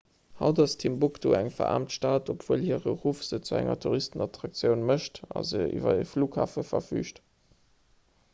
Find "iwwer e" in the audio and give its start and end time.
5.77-6.11